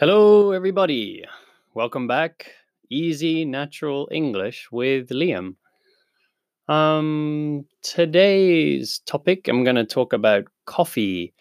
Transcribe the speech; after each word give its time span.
Hello, 0.00 0.52
everybody. 0.52 1.24
Welcome 1.74 2.06
back. 2.06 2.52
Easy 2.88 3.44
Natural 3.44 4.08
English 4.12 4.68
with 4.70 5.08
Liam. 5.08 5.56
Um, 6.68 7.64
today's 7.82 9.00
topic, 9.06 9.48
I'm 9.48 9.64
going 9.64 9.74
to 9.74 9.84
talk 9.84 10.12
about 10.12 10.44
coffee. 10.66 11.34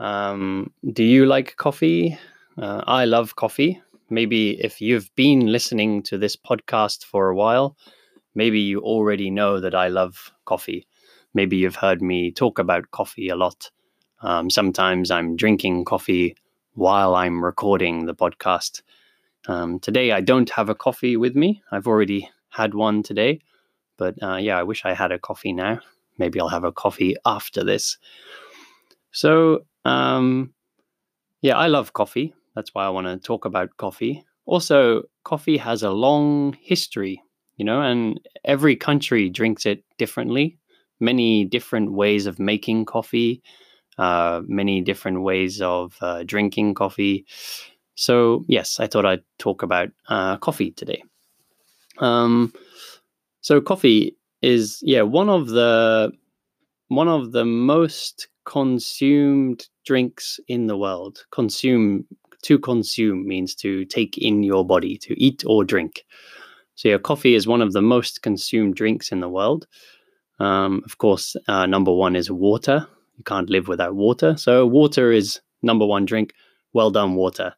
Um, 0.00 0.72
do 0.92 1.04
you 1.04 1.24
like 1.26 1.54
coffee? 1.54 2.18
Uh, 2.58 2.82
I 2.84 3.04
love 3.04 3.36
coffee. 3.36 3.80
Maybe 4.10 4.60
if 4.60 4.80
you've 4.80 5.08
been 5.14 5.52
listening 5.52 6.02
to 6.02 6.18
this 6.18 6.34
podcast 6.34 7.04
for 7.04 7.28
a 7.28 7.36
while, 7.36 7.76
maybe 8.34 8.58
you 8.58 8.80
already 8.80 9.30
know 9.30 9.60
that 9.60 9.76
I 9.76 9.86
love 9.86 10.32
coffee. 10.46 10.84
Maybe 11.32 11.58
you've 11.58 11.76
heard 11.76 12.02
me 12.02 12.32
talk 12.32 12.58
about 12.58 12.90
coffee 12.90 13.28
a 13.28 13.36
lot. 13.36 13.70
Um, 14.20 14.50
sometimes 14.50 15.12
I'm 15.12 15.36
drinking 15.36 15.84
coffee 15.84 16.34
while 16.74 17.14
I'm 17.14 17.44
recording 17.44 18.06
the 18.06 18.14
podcast. 18.14 18.82
Um, 19.46 19.78
today, 19.78 20.12
I 20.12 20.20
don't 20.20 20.50
have 20.50 20.68
a 20.68 20.74
coffee 20.74 21.16
with 21.16 21.36
me. 21.36 21.62
I've 21.70 21.86
already 21.86 22.28
had 22.50 22.74
one 22.74 23.02
today, 23.02 23.40
but 23.96 24.20
uh, 24.22 24.36
yeah, 24.36 24.58
I 24.58 24.62
wish 24.62 24.84
I 24.84 24.94
had 24.94 25.12
a 25.12 25.18
coffee 25.18 25.52
now. 25.52 25.80
Maybe 26.18 26.40
I'll 26.40 26.48
have 26.48 26.64
a 26.64 26.72
coffee 26.72 27.16
after 27.24 27.64
this. 27.64 27.98
So, 29.12 29.64
um, 29.84 30.52
yeah, 31.42 31.56
I 31.56 31.66
love 31.66 31.92
coffee. 31.92 32.34
That's 32.54 32.74
why 32.74 32.84
I 32.84 32.90
want 32.90 33.06
to 33.06 33.18
talk 33.18 33.44
about 33.44 33.76
coffee. 33.76 34.24
Also, 34.46 35.02
coffee 35.24 35.56
has 35.56 35.82
a 35.82 35.90
long 35.90 36.56
history, 36.60 37.22
you 37.56 37.64
know, 37.64 37.80
and 37.80 38.20
every 38.44 38.76
country 38.76 39.30
drinks 39.30 39.66
it 39.66 39.84
differently. 39.98 40.58
Many 41.00 41.44
different 41.44 41.92
ways 41.92 42.26
of 42.26 42.38
making 42.38 42.84
coffee 42.86 43.42
uh, 43.98 44.42
many 44.46 44.80
different 44.80 45.22
ways 45.22 45.60
of 45.60 45.96
uh, 46.00 46.24
drinking 46.24 46.74
coffee. 46.74 47.24
So, 47.94 48.44
yes, 48.48 48.80
I 48.80 48.86
thought 48.86 49.06
I'd 49.06 49.22
talk 49.38 49.62
about 49.62 49.90
uh, 50.08 50.36
coffee 50.38 50.72
today. 50.72 51.02
Um, 51.98 52.52
so, 53.40 53.60
coffee 53.60 54.16
is 54.42 54.80
yeah 54.82 55.02
one 55.02 55.28
of 55.28 55.48
the 55.48 56.12
one 56.88 57.08
of 57.08 57.32
the 57.32 57.44
most 57.44 58.28
consumed 58.44 59.68
drinks 59.84 60.40
in 60.48 60.66
the 60.66 60.76
world. 60.76 61.24
Consume 61.30 62.04
to 62.42 62.58
consume 62.58 63.26
means 63.26 63.54
to 63.54 63.84
take 63.86 64.18
in 64.18 64.42
your 64.42 64.66
body, 64.66 64.98
to 64.98 65.18
eat 65.22 65.44
or 65.46 65.64
drink. 65.64 66.04
So, 66.74 66.88
yeah, 66.88 66.98
coffee 66.98 67.34
is 67.34 67.46
one 67.46 67.62
of 67.62 67.72
the 67.72 67.82
most 67.82 68.22
consumed 68.22 68.74
drinks 68.74 69.12
in 69.12 69.20
the 69.20 69.28
world. 69.28 69.66
Um, 70.40 70.82
of 70.84 70.98
course, 70.98 71.36
uh, 71.46 71.66
number 71.66 71.92
one 71.92 72.16
is 72.16 72.30
water. 72.30 72.86
You 73.16 73.24
can't 73.24 73.50
live 73.50 73.68
without 73.68 73.94
water. 73.94 74.36
So 74.36 74.66
water 74.66 75.12
is 75.12 75.40
number 75.62 75.86
one 75.86 76.04
drink. 76.04 76.32
Well 76.72 76.90
done, 76.90 77.14
water. 77.14 77.54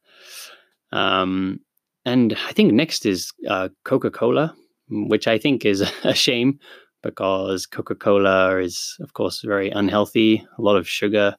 Um, 0.93 1.61
and 2.05 2.37
I 2.47 2.53
think 2.53 2.73
next 2.73 3.07
is 3.07 3.33
uh, 3.49 3.69
Coca 3.85 4.11
Cola, 4.11 4.55
which 4.89 5.27
I 5.27 5.39
think 5.39 5.65
is 5.65 5.81
a 6.05 6.15
shame 6.15 6.59
because 7.03 7.67
Coca 7.67 7.95
Cola 7.95 8.59
is, 8.59 8.97
of 9.01 9.13
course, 9.13 9.43
very 9.43 9.71
unhealthy, 9.71 10.47
a 10.59 10.63
lot 10.63 10.77
of 10.77 10.89
sugar. 10.89 11.37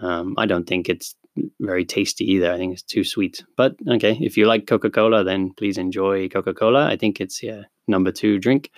Um, 0.00 0.34
I 0.38 0.46
don't 0.46 0.66
think 0.66 0.88
it's 0.88 1.14
very 1.60 1.84
tasty 1.84 2.24
either. 2.30 2.52
I 2.52 2.56
think 2.56 2.72
it's 2.72 2.82
too 2.82 3.04
sweet. 3.04 3.44
But 3.56 3.76
okay, 3.88 4.18
if 4.20 4.36
you 4.36 4.46
like 4.46 4.66
Coca 4.66 4.90
Cola, 4.90 5.24
then 5.24 5.52
please 5.56 5.78
enjoy 5.78 6.28
Coca 6.28 6.54
Cola. 6.54 6.86
I 6.86 6.96
think 6.96 7.20
it's 7.20 7.42
yeah 7.42 7.62
number 7.86 8.12
two 8.12 8.38
drink. 8.38 8.70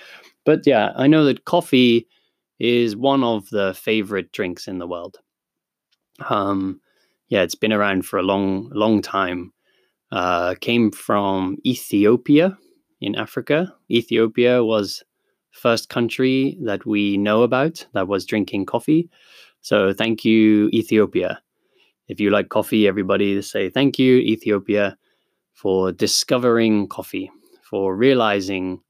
But 0.44 0.66
yeah, 0.66 0.92
I 0.96 1.06
know 1.06 1.24
that 1.24 1.44
coffee 1.44 2.06
is 2.62 2.96
one 2.96 3.24
of 3.24 3.50
the 3.50 3.74
favorite 3.74 4.30
drinks 4.30 4.68
in 4.68 4.78
the 4.78 4.86
world. 4.86 5.18
Um, 6.28 6.80
yeah, 7.28 7.42
it's 7.42 7.56
been 7.56 7.72
around 7.72 8.06
for 8.06 8.18
a 8.18 8.22
long, 8.22 8.70
long 8.72 9.02
time. 9.02 9.52
Uh, 10.12 10.54
came 10.60 10.92
from 10.92 11.56
Ethiopia 11.66 12.56
in 13.00 13.16
Africa. 13.16 13.74
Ethiopia 13.90 14.62
was 14.62 15.02
first 15.50 15.88
country 15.88 16.56
that 16.62 16.86
we 16.86 17.16
know 17.16 17.42
about 17.42 17.84
that 17.94 18.06
was 18.06 18.24
drinking 18.24 18.66
coffee. 18.66 19.10
So 19.62 19.92
thank 19.92 20.24
you, 20.24 20.68
Ethiopia. 20.72 21.42
If 22.06 22.20
you 22.20 22.30
like 22.30 22.48
coffee, 22.48 22.86
everybody 22.86 23.42
say 23.42 23.70
thank 23.70 23.98
you, 23.98 24.18
Ethiopia, 24.18 24.96
for 25.54 25.90
discovering 25.90 26.86
coffee, 26.88 27.30
for 27.62 27.96
realizing 27.96 28.80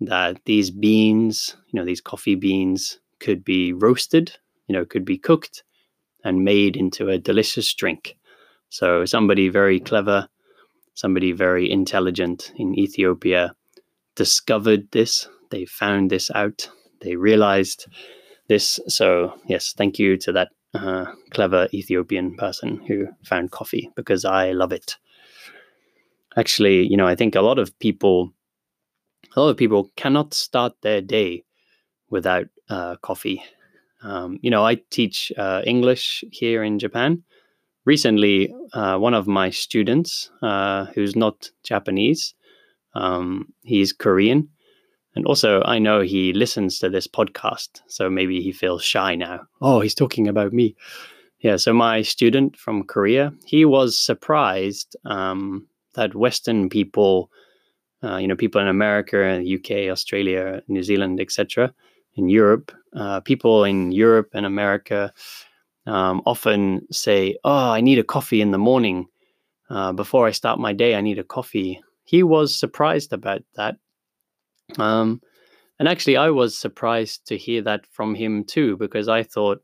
that 0.00 0.40
these 0.44 0.70
beans, 0.70 1.54
you 1.68 1.78
know, 1.78 1.84
these 1.84 2.00
coffee 2.00 2.34
beans, 2.34 2.98
could 3.22 3.44
be 3.44 3.72
roasted, 3.72 4.36
you 4.66 4.74
know, 4.74 4.84
could 4.84 5.04
be 5.04 5.16
cooked 5.16 5.62
and 6.24 6.44
made 6.44 6.76
into 6.76 7.08
a 7.08 7.18
delicious 7.18 7.72
drink. 7.72 8.16
So 8.68 9.04
somebody 9.04 9.48
very 9.48 9.80
clever, 9.80 10.28
somebody 10.94 11.32
very 11.32 11.70
intelligent 11.70 12.52
in 12.56 12.78
Ethiopia 12.78 13.54
discovered 14.16 14.90
this. 14.90 15.28
They 15.50 15.64
found 15.64 16.10
this 16.10 16.30
out. 16.34 16.68
They 17.00 17.16
realized 17.16 17.86
this. 18.48 18.80
So 18.88 19.34
yes, 19.46 19.72
thank 19.76 19.98
you 19.98 20.16
to 20.18 20.32
that 20.32 20.48
uh, 20.74 21.06
clever 21.30 21.68
Ethiopian 21.74 22.34
person 22.36 22.80
who 22.86 23.08
found 23.24 23.50
coffee 23.50 23.90
because 23.96 24.24
I 24.24 24.52
love 24.52 24.72
it. 24.72 24.96
Actually, 26.36 26.86
you 26.86 26.96
know, 26.96 27.06
I 27.06 27.14
think 27.14 27.34
a 27.34 27.42
lot 27.42 27.58
of 27.58 27.78
people, 27.78 28.32
a 29.36 29.40
lot 29.40 29.50
of 29.50 29.56
people 29.56 29.90
cannot 29.96 30.32
start 30.32 30.72
their 30.80 31.02
day 31.02 31.44
without 32.08 32.46
uh, 32.72 32.96
coffee. 32.96 33.42
Um, 34.02 34.38
you 34.42 34.50
know, 34.50 34.64
I 34.64 34.76
teach 34.90 35.32
uh, 35.36 35.62
English 35.64 36.24
here 36.32 36.64
in 36.64 36.78
Japan. 36.78 37.22
Recently, 37.84 38.52
uh, 38.72 38.96
one 38.98 39.14
of 39.14 39.26
my 39.26 39.50
students, 39.50 40.30
uh, 40.42 40.86
who's 40.94 41.14
not 41.14 41.50
Japanese, 41.64 42.34
um, 42.94 43.52
he's 43.62 43.92
Korean. 43.92 44.48
And 45.14 45.26
also, 45.26 45.62
I 45.64 45.78
know 45.78 46.00
he 46.00 46.32
listens 46.32 46.78
to 46.78 46.88
this 46.88 47.06
podcast. 47.06 47.82
So 47.86 48.08
maybe 48.08 48.40
he 48.40 48.52
feels 48.52 48.82
shy 48.82 49.14
now. 49.14 49.40
Oh, 49.60 49.80
he's 49.80 49.94
talking 49.94 50.26
about 50.26 50.52
me. 50.52 50.74
Yeah. 51.40 51.56
So, 51.56 51.72
my 51.74 52.02
student 52.02 52.56
from 52.56 52.84
Korea, 52.84 53.32
he 53.44 53.64
was 53.64 53.98
surprised 53.98 54.96
um, 55.04 55.66
that 55.94 56.14
Western 56.14 56.68
people, 56.70 57.30
uh, 58.02 58.16
you 58.16 58.28
know, 58.28 58.36
people 58.36 58.60
in 58.60 58.68
America, 58.68 59.42
UK, 59.42 59.90
Australia, 59.90 60.62
New 60.68 60.82
Zealand, 60.82 61.20
etc., 61.20 61.74
in 62.14 62.28
Europe, 62.28 62.72
uh, 62.94 63.20
people 63.20 63.64
in 63.64 63.92
Europe 63.92 64.30
and 64.34 64.46
America 64.46 65.12
um, 65.86 66.22
often 66.26 66.86
say, 66.90 67.36
"Oh, 67.44 67.70
I 67.70 67.80
need 67.80 67.98
a 67.98 68.04
coffee 68.04 68.40
in 68.40 68.50
the 68.50 68.58
morning 68.58 69.06
uh, 69.70 69.92
before 69.92 70.26
I 70.26 70.32
start 70.32 70.58
my 70.58 70.72
day. 70.72 70.94
I 70.94 71.00
need 71.00 71.18
a 71.18 71.24
coffee." 71.24 71.80
He 72.04 72.22
was 72.22 72.58
surprised 72.58 73.12
about 73.12 73.42
that, 73.54 73.76
um, 74.78 75.20
and 75.78 75.88
actually, 75.88 76.16
I 76.16 76.30
was 76.30 76.56
surprised 76.56 77.26
to 77.26 77.36
hear 77.36 77.62
that 77.62 77.86
from 77.90 78.14
him 78.14 78.44
too, 78.44 78.76
because 78.76 79.08
I 79.08 79.22
thought, 79.22 79.62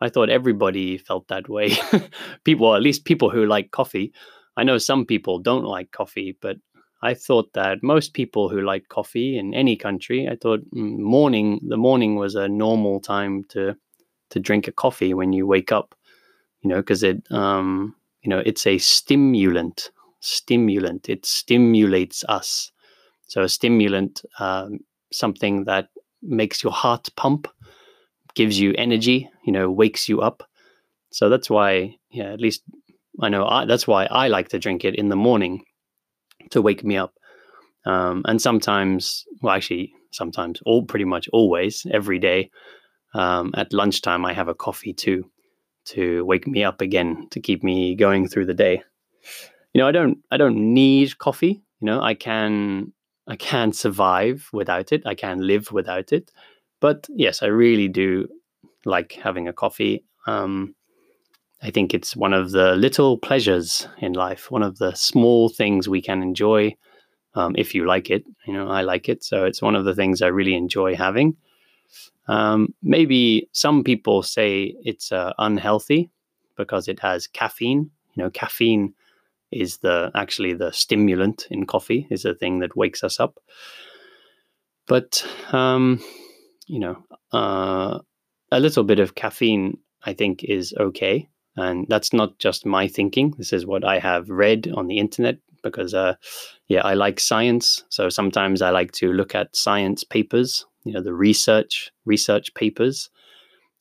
I 0.00 0.08
thought 0.08 0.30
everybody 0.30 0.98
felt 0.98 1.28
that 1.28 1.48
way. 1.48 1.76
people, 2.44 2.74
at 2.74 2.82
least 2.82 3.04
people 3.04 3.30
who 3.30 3.46
like 3.46 3.70
coffee. 3.70 4.12
I 4.56 4.64
know 4.64 4.78
some 4.78 5.04
people 5.04 5.38
don't 5.38 5.64
like 5.64 5.90
coffee, 5.92 6.36
but 6.40 6.56
I 7.02 7.14
thought 7.14 7.52
that 7.54 7.82
most 7.82 8.12
people 8.14 8.48
who 8.48 8.60
like 8.60 8.88
coffee 8.88 9.38
in 9.38 9.54
any 9.54 9.76
country, 9.76 10.28
I 10.28 10.36
thought 10.36 10.60
mm, 10.74 10.98
morning 10.98 11.60
the 11.68 11.76
morning 11.76 12.16
was 12.16 12.34
a 12.34 12.48
normal 12.48 13.00
time 13.00 13.44
to 13.50 13.76
to 14.30 14.40
drink 14.40 14.68
a 14.68 14.72
coffee 14.72 15.14
when 15.14 15.32
you 15.32 15.46
wake 15.46 15.72
up, 15.72 15.94
you 16.62 16.68
know, 16.68 16.76
because 16.76 17.02
it 17.02 17.22
um, 17.32 17.94
you 18.22 18.30
know 18.30 18.42
it's 18.44 18.66
a 18.66 18.78
stimulant. 18.78 19.90
Stimulant. 20.20 21.08
It 21.08 21.24
stimulates 21.24 22.24
us. 22.28 22.72
So 23.28 23.42
a 23.42 23.48
stimulant, 23.48 24.22
um, 24.40 24.80
something 25.12 25.64
that 25.64 25.90
makes 26.22 26.62
your 26.64 26.72
heart 26.72 27.08
pump, 27.16 27.46
gives 28.34 28.58
you 28.58 28.74
energy, 28.78 29.30
you 29.44 29.52
know, 29.52 29.70
wakes 29.70 30.08
you 30.08 30.20
up. 30.20 30.42
So 31.10 31.28
that's 31.28 31.50
why, 31.50 31.96
yeah, 32.10 32.32
at 32.32 32.40
least 32.40 32.62
I 33.20 33.28
know 33.28 33.46
I, 33.46 33.64
that's 33.64 33.86
why 33.86 34.06
I 34.06 34.28
like 34.28 34.48
to 34.50 34.58
drink 34.58 34.84
it 34.84 34.94
in 34.96 35.08
the 35.08 35.16
morning 35.16 35.64
to 36.50 36.62
wake 36.62 36.84
me 36.84 36.96
up. 36.96 37.14
Um, 37.86 38.22
and 38.26 38.40
sometimes, 38.40 39.24
well, 39.40 39.54
actually, 39.54 39.94
sometimes, 40.10 40.60
all 40.66 40.84
pretty 40.84 41.04
much 41.04 41.28
always, 41.32 41.86
every 41.90 42.18
day, 42.18 42.50
um, 43.14 43.52
at 43.56 43.72
lunchtime, 43.72 44.24
I 44.24 44.32
have 44.32 44.48
a 44.48 44.54
coffee 44.54 44.92
too 44.92 45.30
to 45.86 46.24
wake 46.24 46.46
me 46.46 46.64
up 46.64 46.80
again 46.80 47.28
to 47.30 47.40
keep 47.40 47.62
me 47.62 47.94
going 47.94 48.28
through 48.28 48.46
the 48.46 48.54
day. 48.54 48.82
You 49.72 49.80
know, 49.80 49.88
I 49.88 49.92
don't, 49.92 50.18
I 50.30 50.36
don't 50.36 50.74
need 50.74 51.18
coffee. 51.18 51.62
You 51.80 51.86
know, 51.86 52.02
I 52.02 52.14
can, 52.14 52.92
I 53.26 53.36
can 53.36 53.72
survive 53.72 54.48
without 54.52 54.92
it. 54.92 55.02
I 55.06 55.14
can 55.14 55.46
live 55.46 55.72
without 55.72 56.12
it. 56.12 56.30
But 56.80 57.06
yes, 57.08 57.42
I 57.42 57.46
really 57.46 57.88
do 57.88 58.28
like 58.84 59.12
having 59.12 59.48
a 59.48 59.52
coffee. 59.52 60.04
Um, 60.26 60.74
I 61.62 61.70
think 61.70 61.92
it's 61.92 62.16
one 62.16 62.32
of 62.32 62.52
the 62.52 62.76
little 62.76 63.18
pleasures 63.18 63.88
in 63.98 64.12
life, 64.12 64.50
one 64.50 64.62
of 64.62 64.78
the 64.78 64.94
small 64.94 65.48
things 65.48 65.88
we 65.88 66.00
can 66.00 66.22
enjoy 66.22 66.76
um, 67.34 67.54
if 67.58 67.74
you 67.74 67.86
like 67.86 68.10
it. 68.10 68.24
You 68.46 68.52
know, 68.52 68.68
I 68.68 68.82
like 68.82 69.08
it. 69.08 69.24
So 69.24 69.44
it's 69.44 69.60
one 69.60 69.74
of 69.74 69.84
the 69.84 69.94
things 69.94 70.22
I 70.22 70.28
really 70.28 70.54
enjoy 70.54 70.94
having. 70.94 71.36
Um, 72.28 72.74
maybe 72.82 73.48
some 73.52 73.82
people 73.82 74.22
say 74.22 74.74
it's 74.82 75.10
uh, 75.10 75.32
unhealthy 75.38 76.10
because 76.56 76.86
it 76.86 77.00
has 77.00 77.26
caffeine. 77.26 77.90
You 78.14 78.24
know, 78.24 78.30
caffeine 78.30 78.94
is 79.50 79.78
the 79.78 80.10
actually 80.14 80.52
the 80.52 80.72
stimulant 80.72 81.46
in 81.50 81.66
coffee 81.66 82.06
is 82.10 82.22
the 82.22 82.34
thing 82.34 82.58
that 82.58 82.76
wakes 82.76 83.02
us 83.02 83.18
up 83.18 83.40
but 84.86 85.24
um, 85.52 86.00
you 86.66 86.78
know 86.78 87.02
uh, 87.32 87.98
a 88.50 88.60
little 88.60 88.84
bit 88.84 88.98
of 88.98 89.14
caffeine 89.14 89.78
i 90.04 90.12
think 90.12 90.44
is 90.44 90.74
okay 90.78 91.28
and 91.58 91.86
that's 91.88 92.12
not 92.12 92.38
just 92.38 92.64
my 92.64 92.86
thinking. 92.86 93.34
This 93.36 93.52
is 93.52 93.66
what 93.66 93.84
i 93.84 93.98
have 93.98 94.30
read 94.30 94.72
on 94.74 94.86
the 94.86 94.98
internet 94.98 95.38
because 95.62 95.92
uh, 95.92 96.14
yeah 96.68 96.82
i 96.86 96.94
like 96.94 97.20
science. 97.20 97.84
So 97.88 98.08
sometimes 98.08 98.62
i 98.62 98.70
like 98.70 98.92
to 98.92 99.12
look 99.12 99.34
at 99.34 99.54
science 99.56 100.04
papers 100.04 100.64
you 100.84 100.92
know 100.92 101.02
the 101.02 101.12
research 101.12 101.90
research 102.06 102.54
papers 102.54 103.10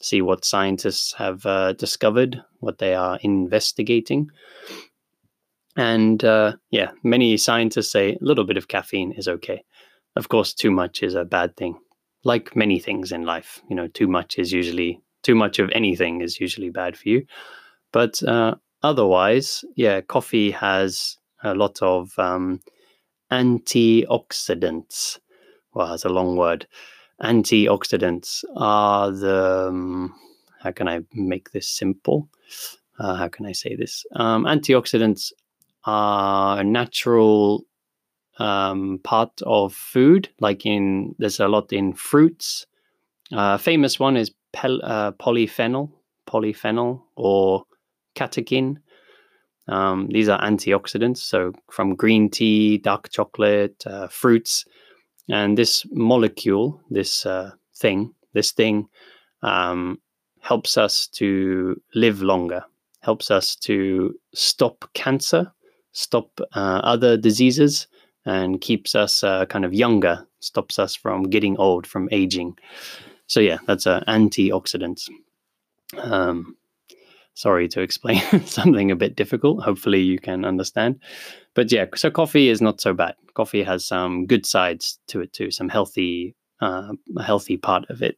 see 0.01 0.21
what 0.21 0.45
scientists 0.45 1.13
have 1.13 1.45
uh, 1.45 1.73
discovered 1.73 2.43
what 2.59 2.77
they 2.77 2.93
are 2.93 3.17
investigating. 3.23 4.29
And 5.75 6.23
uh, 6.23 6.53
yeah 6.71 6.91
many 7.03 7.37
scientists 7.37 7.91
say 7.91 8.13
a 8.13 8.17
little 8.21 8.45
bit 8.45 8.57
of 8.57 8.67
caffeine 8.67 9.11
is 9.11 9.27
okay. 9.27 9.63
Of 10.15 10.29
course 10.29 10.53
too 10.53 10.71
much 10.71 11.03
is 11.03 11.13
a 11.13 11.25
bad 11.25 11.55
thing. 11.55 11.77
Like 12.23 12.55
many 12.55 12.79
things 12.79 13.11
in 13.11 13.23
life 13.23 13.61
you 13.69 13.75
know 13.75 13.87
too 13.87 14.07
much 14.07 14.39
is 14.39 14.51
usually 14.51 14.99
too 15.23 15.35
much 15.35 15.59
of 15.59 15.69
anything 15.73 16.21
is 16.21 16.39
usually 16.39 16.69
bad 16.69 16.97
for 16.97 17.09
you 17.09 17.25
but 17.91 18.21
uh, 18.23 18.55
otherwise 18.83 19.63
yeah 19.75 20.01
coffee 20.01 20.51
has 20.51 21.17
a 21.43 21.53
lot 21.53 21.81
of 21.81 22.17
um, 22.17 22.59
antioxidants. 23.31 25.19
Well 25.73 25.93
it's 25.93 26.05
a 26.05 26.09
long 26.09 26.35
word. 26.37 26.67
Antioxidants 27.21 28.43
are 28.55 29.11
the 29.11 29.67
um, 29.69 30.13
how 30.59 30.71
can 30.71 30.87
i 30.87 31.01
make 31.13 31.51
this 31.51 31.67
simple? 31.67 32.29
Uh, 32.99 33.15
how 33.15 33.27
can 33.27 33.45
i 33.45 33.51
say 33.51 33.75
this? 33.75 34.05
Um, 34.15 34.45
antioxidants 34.45 35.31
are 35.85 36.59
a 36.59 36.63
natural 36.63 37.63
um, 38.39 38.99
part 39.03 39.31
of 39.43 39.73
food 39.73 40.29
like 40.39 40.65
in 40.65 41.15
there's 41.17 41.39
a 41.39 41.47
lot 41.47 41.73
in 41.73 41.93
fruits. 41.93 42.65
Uh, 43.31 43.57
famous 43.57 43.99
one 43.99 44.15
is 44.15 44.31
pel- 44.53 44.83
uh, 44.83 45.11
polyphenol 45.13 45.91
polyphenol 46.27 47.01
or 47.15 47.63
catechin 48.17 48.77
um, 49.67 50.07
these 50.09 50.29
are 50.29 50.41
antioxidants 50.41 51.17
so 51.17 51.53
from 51.71 51.95
green 51.95 52.29
tea 52.29 52.77
dark 52.77 53.09
chocolate 53.09 53.85
uh, 53.85 54.07
fruits 54.07 54.65
and 55.29 55.57
this 55.57 55.85
molecule, 55.91 56.81
this 56.89 57.25
uh, 57.25 57.51
thing, 57.75 58.13
this 58.33 58.51
thing 58.51 58.87
um, 59.43 59.99
helps 60.39 60.77
us 60.77 61.07
to 61.07 61.81
live 61.95 62.21
longer, 62.21 62.63
helps 63.01 63.29
us 63.29 63.55
to 63.57 64.17
stop 64.33 64.89
cancer, 64.93 65.51
stop 65.91 66.39
uh, 66.55 66.81
other 66.83 67.17
diseases, 67.17 67.87
and 68.25 68.61
keeps 68.61 68.95
us 68.95 69.23
uh, 69.23 69.45
kind 69.45 69.65
of 69.65 69.73
younger, 69.73 70.25
stops 70.39 70.79
us 70.79 70.95
from 70.95 71.23
getting 71.23 71.57
old, 71.57 71.87
from 71.87 72.09
aging. 72.11 72.57
So, 73.27 73.39
yeah, 73.39 73.57
that's 73.67 73.85
an 73.85 74.03
antioxidant. 74.07 75.09
Um, 75.97 76.56
sorry 77.37 77.67
to 77.69 77.81
explain 77.81 78.19
something 78.45 78.89
a 78.89 78.95
bit 78.95 79.15
difficult. 79.15 79.63
Hopefully, 79.63 80.01
you 80.01 80.19
can 80.19 80.43
understand. 80.43 80.99
But 81.53 81.71
yeah, 81.71 81.85
so 81.95 82.09
coffee 82.09 82.49
is 82.49 82.61
not 82.61 82.81
so 82.81 82.93
bad. 82.93 83.15
Coffee 83.35 83.63
has 83.63 83.85
some 83.85 84.25
good 84.25 84.45
sides 84.45 84.99
to 85.07 85.21
it 85.21 85.33
too, 85.33 85.51
some 85.51 85.69
healthy, 85.69 86.35
uh, 86.61 86.93
healthy 87.23 87.57
part 87.57 87.85
of 87.89 88.01
it, 88.01 88.17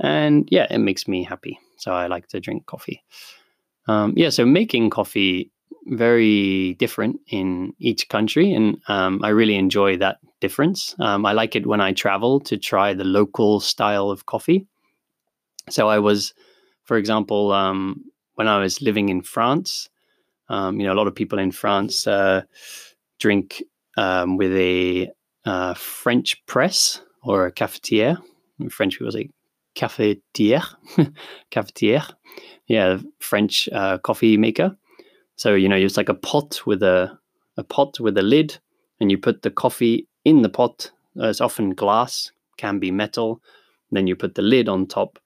and 0.00 0.48
yeah, 0.50 0.66
it 0.70 0.78
makes 0.78 1.06
me 1.06 1.22
happy. 1.22 1.58
So 1.76 1.92
I 1.92 2.06
like 2.06 2.28
to 2.28 2.40
drink 2.40 2.66
coffee. 2.66 3.04
Um, 3.86 4.14
yeah, 4.16 4.30
so 4.30 4.46
making 4.46 4.90
coffee 4.90 5.50
very 5.86 6.74
different 6.74 7.20
in 7.28 7.74
each 7.78 8.08
country, 8.08 8.52
and 8.52 8.80
um, 8.88 9.20
I 9.22 9.28
really 9.30 9.56
enjoy 9.56 9.98
that 9.98 10.18
difference. 10.40 10.94
Um, 10.98 11.26
I 11.26 11.32
like 11.32 11.56
it 11.56 11.66
when 11.66 11.80
I 11.80 11.92
travel 11.92 12.40
to 12.40 12.56
try 12.56 12.94
the 12.94 13.04
local 13.04 13.60
style 13.60 14.10
of 14.10 14.26
coffee. 14.26 14.66
So 15.68 15.88
I 15.88 15.98
was, 15.98 16.32
for 16.84 16.96
example, 16.96 17.52
um, 17.52 18.04
when 18.40 18.48
I 18.48 18.56
was 18.56 18.80
living 18.80 19.10
in 19.10 19.20
France, 19.20 19.90
um, 20.48 20.80
you 20.80 20.86
know, 20.86 20.94
a 20.94 20.98
lot 21.00 21.06
of 21.06 21.14
people 21.14 21.38
in 21.38 21.52
France 21.52 22.06
uh, 22.06 22.40
drink 23.18 23.62
um, 23.98 24.38
with 24.38 24.56
a 24.56 25.10
uh, 25.44 25.74
French 25.74 26.42
press 26.46 27.02
or 27.22 27.44
a 27.44 27.52
cafetière. 27.52 28.16
In 28.58 28.70
French 28.70 28.98
people 28.98 29.12
say 29.12 29.28
cafetière, 29.76 30.74
cafetière. 31.52 32.14
Yeah, 32.66 33.00
French 33.18 33.68
uh, 33.74 33.98
coffee 33.98 34.38
maker. 34.38 34.74
So 35.36 35.54
you 35.54 35.68
know, 35.68 35.76
it's 35.76 35.98
like 35.98 36.08
a 36.08 36.14
pot 36.14 36.64
with 36.64 36.82
a 36.82 37.18
a 37.58 37.62
pot 37.62 38.00
with 38.00 38.16
a 38.16 38.22
lid, 38.22 38.56
and 39.00 39.10
you 39.10 39.18
put 39.18 39.42
the 39.42 39.50
coffee 39.50 40.08
in 40.24 40.40
the 40.40 40.48
pot. 40.48 40.90
Uh, 41.14 41.28
it's 41.28 41.42
often 41.42 41.74
glass, 41.74 42.32
can 42.56 42.78
be 42.78 42.90
metal. 42.90 43.42
Then 43.90 44.06
you 44.06 44.16
put 44.16 44.34
the 44.34 44.48
lid 44.54 44.66
on 44.66 44.86
top, 44.86 45.18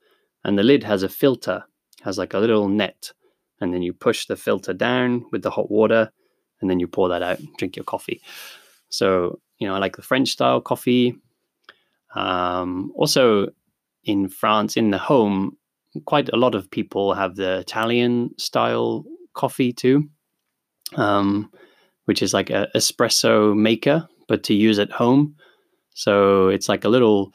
and 0.42 0.58
the 0.58 0.64
lid 0.64 0.82
has 0.82 1.04
a 1.04 1.08
filter 1.08 1.62
has 2.04 2.18
like 2.18 2.34
a 2.34 2.38
little 2.38 2.68
net, 2.68 3.12
and 3.60 3.72
then 3.72 3.82
you 3.82 3.92
push 3.92 4.26
the 4.26 4.36
filter 4.36 4.72
down 4.72 5.24
with 5.32 5.42
the 5.42 5.50
hot 5.50 5.70
water, 5.70 6.10
and 6.60 6.70
then 6.70 6.78
you 6.78 6.86
pour 6.86 7.08
that 7.08 7.22
out, 7.22 7.38
drink 7.58 7.76
your 7.76 7.84
coffee. 7.84 8.20
So 8.90 9.40
you 9.58 9.66
know, 9.66 9.74
I 9.74 9.78
like 9.78 9.96
the 9.96 10.02
French 10.02 10.30
style 10.30 10.60
coffee. 10.60 11.16
Um, 12.14 12.92
also, 12.94 13.48
in 14.04 14.28
France, 14.28 14.76
in 14.76 14.90
the 14.90 14.98
home, 14.98 15.56
quite 16.04 16.28
a 16.28 16.36
lot 16.36 16.54
of 16.54 16.70
people 16.70 17.14
have 17.14 17.36
the 17.36 17.58
Italian 17.58 18.30
style 18.38 19.04
coffee 19.32 19.72
too, 19.72 20.08
um, 20.96 21.50
which 22.04 22.22
is 22.22 22.34
like 22.34 22.50
a 22.50 22.68
espresso 22.74 23.56
maker, 23.56 24.06
but 24.28 24.42
to 24.44 24.54
use 24.54 24.78
at 24.78 24.92
home. 24.92 25.36
So 25.94 26.48
it's 26.48 26.68
like 26.68 26.84
a 26.84 26.88
little 26.88 27.32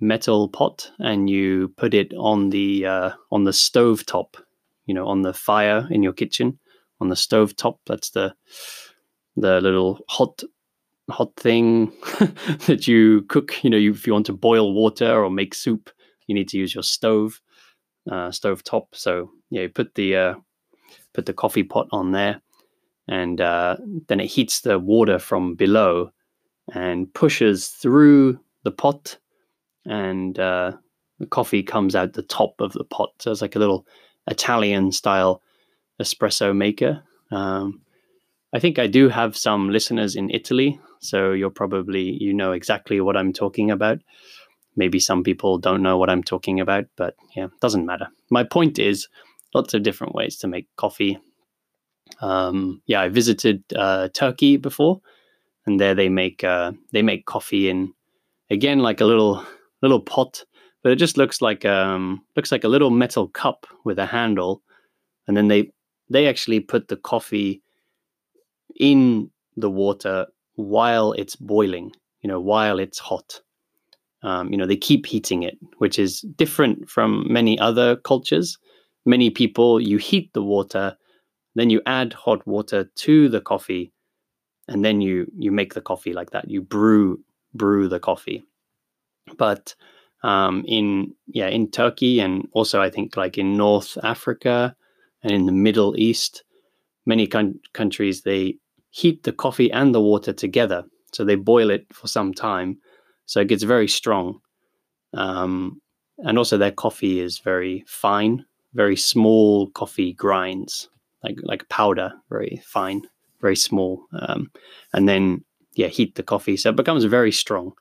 metal 0.00 0.48
pot 0.48 0.90
and 0.98 1.28
you 1.28 1.72
put 1.76 1.94
it 1.94 2.12
on 2.14 2.50
the 2.50 2.86
uh, 2.86 3.10
on 3.30 3.44
the 3.44 3.52
stove 3.52 4.06
top 4.06 4.36
you 4.86 4.94
know 4.94 5.06
on 5.06 5.22
the 5.22 5.34
fire 5.34 5.86
in 5.90 6.02
your 6.02 6.12
kitchen. 6.12 6.58
On 7.00 7.08
the 7.08 7.16
stove 7.16 7.56
top 7.56 7.80
that's 7.86 8.10
the 8.10 8.34
the 9.36 9.60
little 9.60 10.00
hot 10.08 10.42
hot 11.08 11.34
thing 11.36 11.92
that 12.66 12.86
you 12.86 13.22
cook 13.22 13.62
you 13.64 13.70
know 13.70 13.76
you, 13.76 13.92
if 13.92 14.06
you 14.06 14.12
want 14.12 14.26
to 14.26 14.32
boil 14.32 14.74
water 14.74 15.24
or 15.24 15.30
make 15.30 15.54
soup 15.54 15.90
you 16.26 16.34
need 16.34 16.48
to 16.48 16.58
use 16.58 16.74
your 16.74 16.82
stove 16.82 17.40
uh, 18.10 18.30
stove 18.30 18.62
top. 18.64 18.94
So 18.94 19.30
yeah 19.50 19.62
you 19.62 19.68
put 19.68 19.94
the 19.94 20.16
uh, 20.16 20.34
put 21.14 21.26
the 21.26 21.32
coffee 21.32 21.64
pot 21.64 21.88
on 21.92 22.12
there 22.12 22.40
and 23.08 23.40
uh, 23.40 23.76
then 24.08 24.20
it 24.20 24.26
heats 24.26 24.60
the 24.60 24.78
water 24.78 25.18
from 25.18 25.54
below 25.54 26.10
and 26.72 27.12
pushes 27.12 27.68
through 27.68 28.38
the 28.62 28.70
pot 28.70 29.18
and 29.86 30.38
uh, 30.38 30.72
the 31.18 31.26
coffee 31.26 31.62
comes 31.62 31.94
out 31.94 32.12
the 32.12 32.22
top 32.22 32.54
of 32.60 32.72
the 32.72 32.84
pot. 32.84 33.10
So 33.18 33.30
it's 33.30 33.42
like 33.42 33.56
a 33.56 33.60
little 33.60 33.86
Italian 34.26 34.92
style 34.92 35.42
espresso 36.00 36.56
maker. 36.56 37.02
Um, 37.30 37.82
I 38.52 38.58
think 38.58 38.78
I 38.78 38.86
do 38.86 39.08
have 39.08 39.36
some 39.36 39.70
listeners 39.70 40.16
in 40.16 40.30
Italy, 40.30 40.80
so 41.00 41.32
you're 41.32 41.50
probably 41.50 42.16
you 42.20 42.32
know 42.34 42.52
exactly 42.52 43.00
what 43.00 43.16
I'm 43.16 43.32
talking 43.32 43.70
about. 43.70 43.98
Maybe 44.76 44.98
some 44.98 45.22
people 45.22 45.58
don't 45.58 45.82
know 45.82 45.98
what 45.98 46.10
I'm 46.10 46.22
talking 46.22 46.60
about, 46.60 46.86
but 46.96 47.14
yeah, 47.36 47.48
doesn't 47.60 47.86
matter. 47.86 48.08
My 48.30 48.44
point 48.44 48.78
is, 48.78 49.08
lots 49.54 49.74
of 49.74 49.82
different 49.82 50.14
ways 50.14 50.36
to 50.38 50.48
make 50.48 50.68
coffee. 50.76 51.18
Um, 52.20 52.82
yeah, 52.86 53.02
I 53.02 53.08
visited 53.08 53.62
uh, 53.74 54.08
Turkey 54.08 54.56
before, 54.56 55.00
and 55.66 55.78
there 55.78 55.94
they 55.94 56.08
make 56.08 56.42
uh, 56.42 56.72
they 56.92 57.02
make 57.02 57.26
coffee 57.26 57.68
in 57.68 57.92
again 58.50 58.80
like 58.80 59.00
a 59.00 59.04
little 59.04 59.44
little 59.82 60.00
pot, 60.00 60.44
but 60.82 60.92
it 60.92 60.96
just 60.96 61.16
looks 61.16 61.40
like 61.42 61.64
um 61.64 62.22
looks 62.36 62.52
like 62.52 62.64
a 62.64 62.68
little 62.68 62.90
metal 62.90 63.28
cup 63.28 63.66
with 63.84 63.98
a 63.98 64.06
handle, 64.06 64.62
and 65.26 65.36
then 65.36 65.48
they 65.48 65.70
they 66.10 66.26
actually 66.26 66.60
put 66.60 66.88
the 66.88 66.96
coffee 66.96 67.62
in 68.78 69.30
the 69.56 69.70
water 69.70 70.26
while 70.56 71.12
it's 71.12 71.36
boiling. 71.36 71.92
You 72.22 72.28
know, 72.28 72.40
while 72.40 72.78
it's 72.78 72.98
hot. 72.98 73.40
Um, 74.22 74.52
you 74.52 74.58
know, 74.58 74.66
they 74.66 74.76
keep 74.76 75.06
heating 75.06 75.42
it, 75.42 75.56
which 75.78 75.98
is 75.98 76.20
different 76.36 76.90
from 76.90 77.26
many 77.32 77.58
other 77.58 77.96
cultures. 77.96 78.58
Many 79.06 79.30
people, 79.30 79.80
you 79.80 79.96
heat 79.96 80.30
the 80.34 80.42
water, 80.42 80.94
then 81.54 81.70
you 81.70 81.80
add 81.86 82.12
hot 82.12 82.46
water 82.46 82.90
to 82.96 83.28
the 83.28 83.40
coffee, 83.40 83.92
and 84.68 84.84
then 84.84 85.00
you 85.00 85.26
you 85.38 85.52
make 85.52 85.74
the 85.74 85.80
coffee 85.80 86.12
like 86.12 86.30
that. 86.30 86.50
You 86.50 86.62
brew 86.62 87.20
brew 87.54 87.88
the 87.88 88.00
coffee. 88.00 88.44
But 89.36 89.74
um, 90.22 90.64
in 90.66 91.14
yeah 91.26 91.48
in 91.48 91.70
Turkey 91.70 92.20
and 92.20 92.48
also 92.52 92.80
I 92.80 92.90
think 92.90 93.16
like 93.16 93.38
in 93.38 93.56
North 93.56 93.96
Africa 94.02 94.74
and 95.22 95.32
in 95.32 95.46
the 95.46 95.52
Middle 95.52 95.94
East, 95.98 96.44
many 97.06 97.26
con- 97.26 97.60
countries 97.72 98.22
they 98.22 98.56
heat 98.90 99.22
the 99.22 99.32
coffee 99.32 99.70
and 99.70 99.94
the 99.94 100.00
water 100.00 100.32
together, 100.32 100.84
so 101.12 101.24
they 101.24 101.36
boil 101.36 101.70
it 101.70 101.86
for 101.92 102.08
some 102.08 102.34
time, 102.34 102.78
so 103.26 103.40
it 103.40 103.48
gets 103.48 103.62
very 103.62 103.88
strong. 103.88 104.40
Um, 105.14 105.80
and 106.18 106.36
also 106.38 106.58
their 106.58 106.72
coffee 106.72 107.20
is 107.20 107.38
very 107.38 107.84
fine, 107.86 108.44
very 108.74 108.96
small 108.96 109.70
coffee 109.70 110.12
grinds, 110.12 110.88
like 111.24 111.38
like 111.42 111.68
powder, 111.68 112.12
very 112.28 112.60
fine 112.64 113.02
very 113.40 113.56
small, 113.56 114.06
um, 114.12 114.50
and 114.92 115.08
then 115.08 115.44
yeah, 115.74 115.86
heat 115.86 116.14
the 116.14 116.22
coffee 116.22 116.56
so 116.56 116.70
it 116.70 116.76
becomes 116.76 117.04
very 117.04 117.32
strong. 117.32 117.72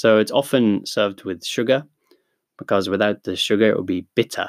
So 0.00 0.16
it's 0.16 0.32
often 0.32 0.86
served 0.86 1.24
with 1.24 1.44
sugar 1.44 1.84
because 2.56 2.88
without 2.88 3.24
the 3.24 3.36
sugar 3.36 3.68
it 3.68 3.76
would 3.76 3.84
be 3.84 4.06
bitter. 4.14 4.48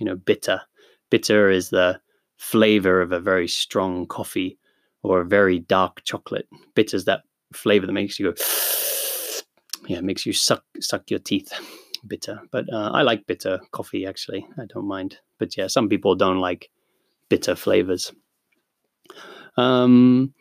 You 0.00 0.06
know, 0.06 0.16
bitter. 0.16 0.62
Bitter 1.10 1.48
is 1.48 1.70
the 1.70 2.00
flavor 2.38 3.00
of 3.00 3.12
a 3.12 3.20
very 3.20 3.46
strong 3.46 4.08
coffee 4.08 4.58
or 5.04 5.20
a 5.20 5.24
very 5.24 5.60
dark 5.60 6.02
chocolate. 6.02 6.48
Bitter 6.74 6.96
is 6.96 7.04
that 7.04 7.22
flavor 7.52 7.86
that 7.86 7.92
makes 7.92 8.18
you 8.18 8.32
go, 8.32 8.34
yeah, 9.86 10.00
makes 10.00 10.26
you 10.26 10.32
suck 10.32 10.64
suck 10.80 11.08
your 11.08 11.20
teeth. 11.20 11.52
Bitter, 12.08 12.40
but 12.50 12.64
uh, 12.72 12.90
I 12.92 13.02
like 13.02 13.26
bitter 13.28 13.60
coffee 13.70 14.06
actually. 14.06 14.44
I 14.58 14.64
don't 14.74 14.88
mind. 14.88 15.18
But 15.38 15.56
yeah, 15.56 15.68
some 15.68 15.88
people 15.88 16.16
don't 16.16 16.40
like 16.40 16.68
bitter 17.28 17.54
flavors. 17.54 18.10
Um, 19.56 20.34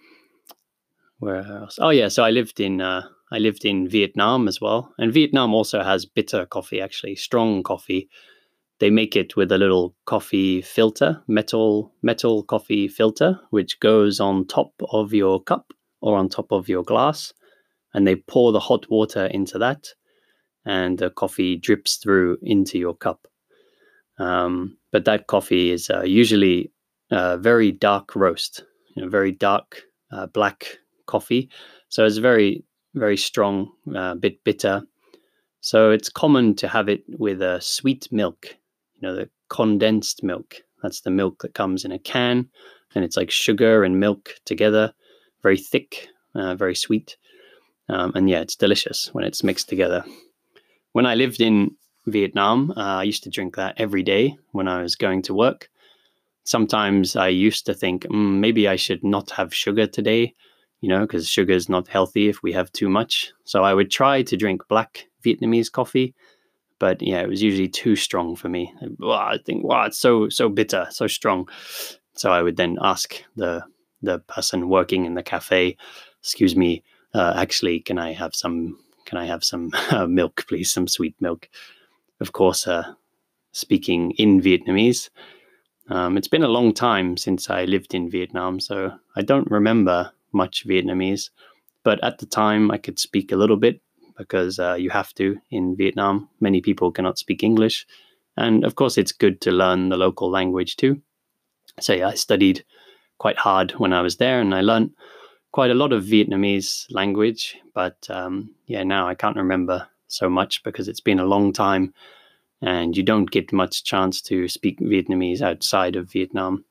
where 1.19 1.45
else? 1.45 1.77
Oh 1.79 1.89
yeah, 1.89 2.07
so 2.07 2.23
I 2.23 2.31
lived 2.31 2.61
in 2.61 2.79
uh, 2.79 3.03
I 3.31 3.37
lived 3.37 3.65
in 3.65 3.87
Vietnam 3.87 4.47
as 4.47 4.59
well, 4.59 4.93
and 4.97 5.13
Vietnam 5.13 5.53
also 5.53 5.83
has 5.83 6.05
bitter 6.05 6.45
coffee, 6.45 6.81
actually 6.81 7.15
strong 7.15 7.63
coffee. 7.63 8.09
They 8.79 8.89
make 8.89 9.15
it 9.15 9.35
with 9.35 9.51
a 9.51 9.57
little 9.57 9.95
coffee 10.05 10.61
filter, 10.61 11.21
metal 11.27 11.93
metal 12.01 12.43
coffee 12.43 12.87
filter, 12.87 13.39
which 13.51 13.79
goes 13.79 14.19
on 14.19 14.47
top 14.47 14.71
of 14.91 15.13
your 15.13 15.43
cup 15.43 15.73
or 16.01 16.17
on 16.17 16.29
top 16.29 16.51
of 16.51 16.69
your 16.69 16.83
glass, 16.83 17.33
and 17.93 18.07
they 18.07 18.15
pour 18.15 18.51
the 18.51 18.59
hot 18.59 18.89
water 18.89 19.25
into 19.25 19.59
that, 19.59 19.93
and 20.65 20.97
the 20.97 21.09
coffee 21.09 21.55
drips 21.55 21.97
through 21.97 22.37
into 22.41 22.79
your 22.79 22.95
cup. 22.95 23.27
Um, 24.17 24.77
but 24.91 25.05
that 25.05 25.27
coffee 25.27 25.71
is 25.71 25.89
uh, 25.89 26.03
usually 26.03 26.71
uh, 27.11 27.37
very 27.37 27.71
dark 27.71 28.15
roast, 28.15 28.63
you 28.95 29.03
know, 29.03 29.09
very 29.09 29.31
dark 29.31 29.83
uh, 30.11 30.25
black 30.27 30.79
coffee. 31.05 31.49
So 31.89 32.05
it's 32.05 32.17
very, 32.17 32.63
very 32.99 33.17
strong, 33.17 33.71
a 33.93 33.99
uh, 33.99 34.15
bit 34.15 34.43
bitter. 34.43 34.83
So 35.61 35.91
it's 35.91 36.09
common 36.09 36.55
to 36.55 36.67
have 36.67 36.89
it 36.89 37.03
with 37.07 37.41
a 37.41 37.59
sweet 37.61 38.07
milk, 38.11 38.55
you 38.95 39.07
know, 39.07 39.15
the 39.15 39.29
condensed 39.49 40.23
milk. 40.23 40.57
That's 40.83 41.01
the 41.01 41.09
milk 41.11 41.41
that 41.41 41.53
comes 41.53 41.83
in 41.83 41.91
a 41.91 41.99
can, 41.99 42.49
and 42.95 43.03
it's 43.03 43.17
like 43.17 43.31
sugar 43.31 43.83
and 43.83 43.99
milk 43.99 44.35
together, 44.45 44.93
very 45.43 45.57
thick, 45.57 46.07
uh, 46.35 46.55
very 46.55 46.75
sweet. 46.75 47.17
Um, 47.89 48.11
and 48.15 48.29
yeah, 48.29 48.39
it's 48.39 48.55
delicious 48.55 49.09
when 49.13 49.25
it's 49.25 49.43
mixed 49.43 49.67
together. 49.67 50.05
When 50.93 51.05
I 51.05 51.15
lived 51.15 51.41
in 51.41 51.75
Vietnam, 52.05 52.71
uh, 52.77 52.99
I 52.99 53.03
used 53.03 53.23
to 53.23 53.29
drink 53.29 53.55
that 53.55 53.75
every 53.77 54.03
day 54.03 54.37
when 54.51 54.67
I 54.67 54.81
was 54.81 54.95
going 54.95 55.21
to 55.23 55.33
work. 55.33 55.69
Sometimes 56.43 57.15
I 57.15 57.27
used 57.27 57.65
to 57.65 57.73
think 57.73 58.03
mm, 58.05 58.39
maybe 58.39 58.67
I 58.67 58.75
should 58.75 59.03
not 59.03 59.31
have 59.31 59.53
sugar 59.53 59.87
today 59.87 60.33
you 60.81 60.89
know, 60.89 61.01
because 61.01 61.27
sugar 61.27 61.53
is 61.53 61.69
not 61.69 61.87
healthy 61.87 62.29
if 62.29 62.41
we 62.41 62.51
have 62.53 62.71
too 62.71 62.89
much. 62.89 63.31
So 63.43 63.63
I 63.63 63.73
would 63.73 63.91
try 63.91 64.23
to 64.23 64.37
drink 64.37 64.67
black 64.67 65.07
Vietnamese 65.23 65.71
coffee, 65.71 66.13
but 66.79 67.01
yeah, 67.01 67.21
it 67.21 67.29
was 67.29 67.43
usually 67.43 67.67
too 67.67 67.95
strong 67.95 68.35
for 68.35 68.49
me. 68.49 68.73
I 69.03 69.37
think, 69.45 69.63
wow, 69.63 69.85
it's 69.85 69.99
so 69.99 70.29
so 70.29 70.49
bitter, 70.49 70.87
so 70.89 71.07
strong. 71.07 71.49
So 72.15 72.31
I 72.31 72.41
would 72.41 72.57
then 72.57 72.77
ask 72.81 73.23
the 73.35 73.63
the 74.01 74.19
person 74.19 74.69
working 74.69 75.05
in 75.05 75.15
the 75.15 75.23
cafe, 75.23 75.75
"Excuse 76.21 76.55
me, 76.55 76.83
uh, 77.13 77.33
actually, 77.35 77.81
can 77.81 77.99
I 77.99 78.13
have 78.13 78.33
some? 78.33 78.77
Can 79.05 79.17
I 79.17 79.25
have 79.25 79.43
some 79.43 79.71
uh, 79.91 80.07
milk, 80.07 80.45
please? 80.47 80.71
Some 80.71 80.87
sweet 80.87 81.15
milk?" 81.19 81.49
Of 82.21 82.31
course, 82.31 82.67
uh, 82.67 82.93
speaking 83.51 84.11
in 84.11 84.41
Vietnamese. 84.41 85.09
Um, 85.89 86.17
it's 86.17 86.27
been 86.27 86.43
a 86.43 86.47
long 86.47 86.73
time 86.73 87.17
since 87.17 87.49
I 87.49 87.65
lived 87.65 87.95
in 87.95 88.11
Vietnam, 88.11 88.59
so 88.59 88.91
I 89.15 89.23
don't 89.23 89.49
remember 89.49 90.11
much 90.31 90.67
Vietnamese, 90.67 91.29
but 91.83 92.03
at 92.03 92.19
the 92.19 92.25
time 92.25 92.71
I 92.71 92.77
could 92.77 92.99
speak 92.99 93.31
a 93.31 93.35
little 93.35 93.57
bit 93.57 93.81
because 94.17 94.59
uh, 94.59 94.75
you 94.77 94.89
have 94.89 95.13
to 95.15 95.39
in 95.49 95.75
Vietnam. 95.75 96.29
Many 96.41 96.61
people 96.61 96.91
cannot 96.91 97.17
speak 97.17 97.41
English. 97.41 97.87
And 98.37 98.63
of 98.65 98.75
course, 98.75 98.97
it's 98.97 99.11
good 99.11 99.41
to 99.41 99.51
learn 99.51 99.89
the 99.89 99.97
local 99.97 100.29
language 100.29 100.75
too. 100.75 101.01
So, 101.79 101.93
yeah, 101.93 102.09
I 102.09 102.15
studied 102.15 102.63
quite 103.17 103.37
hard 103.37 103.71
when 103.73 103.93
I 103.93 104.01
was 104.01 104.17
there 104.17 104.41
and 104.41 104.53
I 104.53 104.61
learned 104.61 104.91
quite 105.51 105.71
a 105.71 105.75
lot 105.75 105.93
of 105.93 106.03
Vietnamese 106.03 106.85
language. 106.89 107.57
But 107.73 107.97
um, 108.09 108.51
yeah, 108.67 108.83
now 108.83 109.07
I 109.07 109.15
can't 109.15 109.37
remember 109.37 109.87
so 110.07 110.29
much 110.29 110.63
because 110.63 110.87
it's 110.87 110.99
been 110.99 111.19
a 111.19 111.25
long 111.25 111.53
time 111.53 111.93
and 112.61 112.97
you 112.97 113.03
don't 113.03 113.31
get 113.31 113.53
much 113.53 113.83
chance 113.83 114.21
to 114.23 114.47
speak 114.47 114.79
Vietnamese 114.79 115.41
outside 115.41 115.95
of 115.95 116.11
Vietnam 116.11 116.65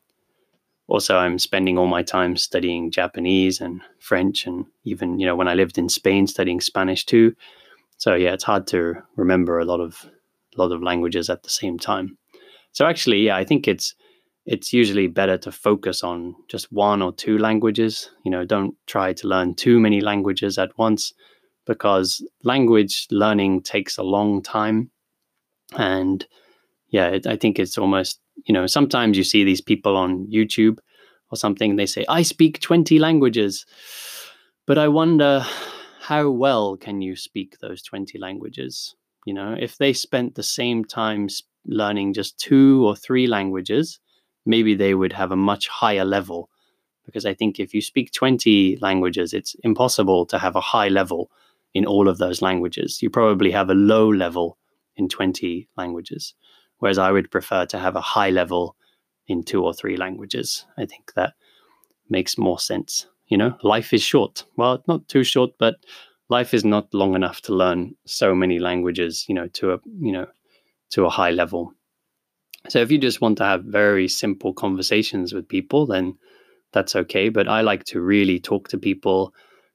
also 0.88 1.16
i'm 1.16 1.38
spending 1.38 1.78
all 1.78 1.87
my 1.87 2.02
time 2.02 2.37
studying 2.37 2.90
japanese 2.90 3.61
and 3.61 3.80
french 4.00 4.47
and 4.47 4.66
even 4.85 5.18
you 5.18 5.26
know 5.26 5.37
when 5.37 5.49
i 5.49 5.54
lived 5.54 5.78
in 5.78 5.88
spain 5.88 6.26
studying 6.26 6.61
spanish 6.61 7.04
too. 7.04 7.35
So 7.99 8.14
yeah 8.14 8.33
it's 8.33 8.45
hard 8.45 8.66
to 8.68 8.95
remember 9.16 9.59
a 9.59 9.64
lot 9.64 9.80
of 9.80 10.07
a 10.57 10.61
lot 10.61 10.73
of 10.73 10.83
languages 10.83 11.30
at 11.30 11.42
the 11.42 11.50
same 11.50 11.78
time. 11.78 12.16
So 12.73 12.87
actually 12.87 13.21
yeah 13.26 13.37
i 13.37 13.45
think 13.45 13.68
it's 13.68 13.95
it's 14.47 14.73
usually 14.73 15.09
better 15.09 15.37
to 15.38 15.52
focus 15.52 16.02
on 16.02 16.35
just 16.49 16.73
one 16.73 17.02
or 17.02 17.12
two 17.12 17.37
languages. 17.38 18.11
You 18.25 18.30
know 18.30 18.45
don't 18.45 18.75
try 18.87 19.12
to 19.12 19.28
learn 19.28 19.54
too 19.54 19.78
many 19.78 20.00
languages 20.00 20.59
at 20.59 20.76
once 20.78 21.12
because 21.66 22.25
language 22.45 23.07
learning 23.11 23.62
takes 23.62 23.99
a 23.99 24.02
long 24.02 24.42
time. 24.42 24.90
And 25.76 26.26
yeah 26.90 27.09
it, 27.09 27.26
i 27.26 27.37
think 27.37 27.59
it's 27.59 27.78
almost 27.78 28.21
you 28.45 28.52
know, 28.52 28.66
sometimes 28.66 29.16
you 29.16 29.25
see 29.25 29.45
these 29.45 29.61
people 29.61 29.97
on 29.97 30.26
YouTube 30.26 30.78
or 31.30 31.37
something, 31.37 31.76
they 31.76 31.87
say, 31.87 32.04
I 32.09 32.23
speak 32.23 32.61
20 32.61 32.99
languages. 32.99 33.66
But 34.66 34.78
I 34.78 34.88
wonder 34.88 35.45
how 36.00 36.30
well 36.30 36.76
can 36.76 37.00
you 37.00 37.16
speak 37.16 37.59
those 37.59 37.83
20 37.83 38.18
languages? 38.18 38.95
You 39.26 39.35
know, 39.35 39.57
if 39.59 39.78
they 39.78 39.92
spent 39.92 40.35
the 40.35 40.42
same 40.42 40.85
time 40.85 41.28
learning 41.66 42.14
just 42.14 42.38
two 42.38 42.87
or 42.87 42.97
three 42.97 43.26
languages, 43.26 43.99
maybe 44.47 44.75
they 44.75 44.95
would 44.95 45.12
have 45.12 45.33
a 45.33 45.37
much 45.37 45.68
higher 45.68 46.04
level. 46.04 46.49
Because 47.04 47.25
I 47.26 47.35
think 47.35 47.59
if 47.59 47.73
you 47.75 47.80
speak 47.80 48.12
20 48.12 48.78
languages, 48.80 49.33
it's 49.33 49.57
impossible 49.64 50.26
to 50.26 50.38
have 50.38 50.57
a 50.57 50.61
high 50.61 50.88
level 50.88 51.30
in 51.75 51.87
all 51.87 52.09
of 52.09 52.18
those 52.18 52.42
languages. 52.42 53.02
You 53.02 53.11
probably 53.11 53.50
have 53.50 53.71
a 53.71 53.75
low 53.75 54.11
level 54.11 54.59
in 54.97 55.09
20 55.09 55.68
languages. 55.76 56.35
Whereas 56.78 56.99
I 56.99 57.11
would 57.11 57.30
prefer 57.30 57.66
to 57.66 57.78
have 57.78 57.97
a 57.97 58.00
high 58.00 58.30
level 58.30 58.76
in 59.26 59.42
two 59.42 59.64
or 59.64 59.75
three 59.75 59.97
languages. 59.97 60.64
I 60.76 60.87
think 60.87 61.12
that 61.14 61.35
makes 62.08 62.38
more 62.38 62.58
sense. 62.58 63.06
You 63.26 63.37
know, 63.37 63.56
life 63.62 63.92
is 63.92 64.02
short. 64.02 64.44
Well, 64.56 64.82
not 64.88 65.06
too 65.08 65.25
short, 65.25 65.50
but 65.58 65.76
life 66.28 66.54
is 66.54 66.64
not 66.64 66.92
long 66.94 67.14
enough 67.14 67.42
to 67.42 67.54
learn 67.54 67.94
so 68.06 68.35
many 68.35 68.58
languages, 68.58 69.26
you 69.28 69.35
know, 69.35 69.49
to 69.49 69.73
a, 69.73 69.78
you 70.00 70.12
know, 70.12 70.26
to 70.90 71.04
a 71.04 71.11
high 71.11 71.30
level. 71.30 71.75
So 72.68 72.80
if 72.80 72.90
you 72.90 72.99
just 72.99 73.20
want 73.20 73.38
to 73.38 73.44
have 73.44 73.64
very 73.64 74.08
simple 74.08 74.52
conversations 74.52 75.32
with 75.32 75.49
people, 75.49 75.87
then 75.87 76.16
that's 76.73 76.97
okay. 76.97 77.28
But 77.28 77.49
I 77.49 77.61
like 77.61 77.85
to 77.85 78.00
really 78.00 78.40
talk 78.40 78.68
to 78.68 78.78
people, 78.78 79.35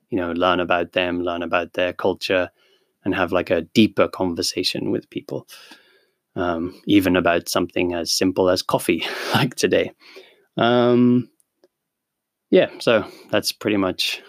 you 0.10 0.18
know, 0.18 0.32
learn 0.32 0.60
about 0.60 0.94
them, 0.94 1.22
learn 1.22 1.44
about 1.44 1.74
their 1.74 1.94
culture, 1.94 2.50
and 3.06 3.14
have 3.14 3.32
like 3.32 3.50
a 3.50 3.62
deeper 3.62 4.08
conversation 4.08 4.90
with 4.90 5.10
people 5.10 5.48
um, 6.36 6.80
even 6.88 7.16
about 7.16 7.50
something 7.50 7.94
as 7.94 8.12
simple 8.12 8.50
as 8.50 8.62
coffee, 8.62 9.06
like 9.34 9.56
today. 9.56 9.92
Um, 10.58 11.30
yeah, 12.50 12.70
so 12.80 13.06
that's 13.32 13.52
pretty 13.52 13.78
much 13.78 14.22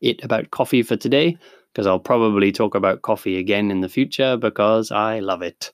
it 0.00 0.22
about 0.24 0.50
coffee 0.50 0.82
for 0.82 0.96
today, 0.96 1.36
because 1.72 1.86
I'll 1.86 1.98
probably 1.98 2.52
talk 2.52 2.74
about 2.74 3.02
coffee 3.02 3.38
again 3.38 3.70
in 3.70 3.80
the 3.80 3.88
future 3.88 4.36
because 4.36 4.90
I 4.90 5.20
love 5.20 5.42
it. 5.42 5.72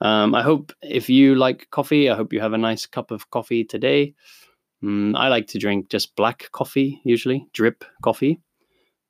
Um, 0.00 0.34
I 0.34 0.42
hope 0.42 0.72
if 0.82 1.08
you 1.08 1.34
like 1.34 1.68
coffee, 1.70 2.10
I 2.10 2.16
hope 2.16 2.32
you 2.32 2.40
have 2.40 2.52
a 2.52 2.58
nice 2.58 2.86
cup 2.86 3.10
of 3.10 3.30
coffee 3.30 3.64
today. 3.64 4.14
Mm, 4.82 5.16
I 5.16 5.28
like 5.28 5.46
to 5.48 5.58
drink 5.58 5.88
just 5.88 6.14
black 6.16 6.50
coffee, 6.52 7.00
usually, 7.04 7.46
drip 7.52 7.84
coffee. 8.02 8.40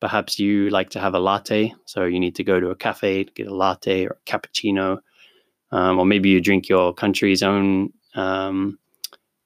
Perhaps 0.01 0.39
you 0.39 0.69
like 0.71 0.91
to 0.91 1.01
have 1.01 1.15
a 1.15 1.19
latte, 1.19 1.75
so 1.87 2.05
you 2.05 2.21
need 2.21 2.35
to 2.37 2.45
go 2.45 2.61
to 2.61 2.69
a 2.71 2.77
cafe 2.77 3.25
get 3.25 3.47
a 3.47 3.55
latte 3.55 4.05
or 4.05 4.19
a 4.21 4.31
cappuccino 4.31 4.99
um, 5.73 5.99
or 5.99 6.07
maybe 6.07 6.29
you 6.29 6.41
drink 6.41 6.69
your 6.69 6.95
country's 6.95 7.43
own 7.43 7.93
um, 8.15 8.79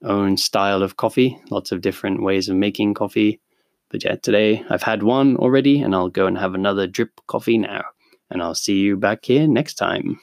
own 0.04 0.36
style 0.36 0.82
of 0.82 0.96
coffee. 0.96 1.40
Lots 1.50 1.72
of 1.72 1.80
different 1.80 2.22
ways 2.22 2.48
of 2.48 2.56
making 2.56 2.94
coffee. 2.94 3.40
But 3.90 4.04
yeah, 4.04 4.16
today 4.16 4.64
I've 4.68 4.82
had 4.82 5.02
one 5.02 5.36
already, 5.36 5.80
and 5.80 5.94
I'll 5.94 6.10
go 6.10 6.26
and 6.26 6.38
have 6.38 6.54
another 6.54 6.86
drip 6.86 7.20
coffee 7.26 7.58
now. 7.58 7.82
And 8.30 8.42
I'll 8.42 8.54
see 8.54 8.78
you 8.78 8.96
back 8.96 9.24
here 9.24 9.46
next 9.46 9.74
time. 9.74 10.20